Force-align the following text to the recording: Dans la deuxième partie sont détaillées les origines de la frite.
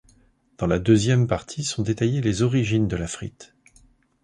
Dans 0.57 0.65
la 0.65 0.79
deuxième 0.79 1.27
partie 1.27 1.63
sont 1.63 1.83
détaillées 1.83 2.21
les 2.21 2.41
origines 2.41 2.87
de 2.87 2.95
la 2.95 3.05
frite. 3.05 3.53